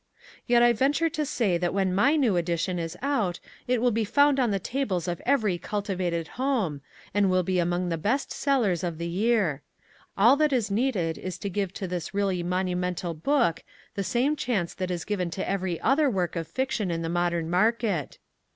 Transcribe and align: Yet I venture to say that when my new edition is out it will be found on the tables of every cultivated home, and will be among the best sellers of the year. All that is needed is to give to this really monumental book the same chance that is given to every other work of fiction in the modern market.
Yet 0.47 0.63
I 0.63 0.73
venture 0.73 1.09
to 1.11 1.27
say 1.27 1.59
that 1.59 1.75
when 1.75 1.93
my 1.93 2.15
new 2.15 2.35
edition 2.35 2.79
is 2.79 2.97
out 3.03 3.39
it 3.67 3.79
will 3.83 3.91
be 3.91 4.03
found 4.03 4.39
on 4.39 4.49
the 4.49 4.57
tables 4.57 5.07
of 5.07 5.21
every 5.27 5.59
cultivated 5.59 6.27
home, 6.41 6.81
and 7.13 7.29
will 7.29 7.43
be 7.43 7.59
among 7.59 7.89
the 7.89 7.99
best 7.99 8.31
sellers 8.31 8.83
of 8.83 8.97
the 8.97 9.07
year. 9.07 9.61
All 10.17 10.35
that 10.37 10.53
is 10.53 10.71
needed 10.71 11.19
is 11.19 11.37
to 11.37 11.51
give 11.51 11.71
to 11.73 11.87
this 11.87 12.15
really 12.15 12.41
monumental 12.41 13.13
book 13.13 13.63
the 13.93 14.03
same 14.03 14.35
chance 14.35 14.73
that 14.73 14.89
is 14.89 15.05
given 15.05 15.29
to 15.29 15.47
every 15.47 15.79
other 15.81 16.09
work 16.09 16.35
of 16.35 16.47
fiction 16.47 16.89
in 16.89 17.03
the 17.03 17.07
modern 17.07 17.47
market. 17.47 18.17